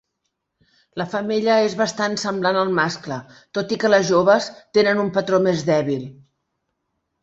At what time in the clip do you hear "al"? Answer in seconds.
2.63-2.73